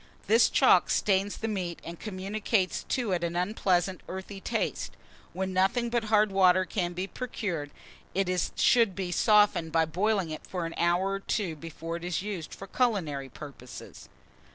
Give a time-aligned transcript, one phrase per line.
[0.25, 4.97] This chalk stains the meat, and communicates to it an unpleasant earthy taste.
[5.31, 7.69] When nothing but hard water can be procured,
[8.15, 12.23] it should be softened by boiling it for an hour or two before it is
[12.23, 14.09] used for culinary purposes.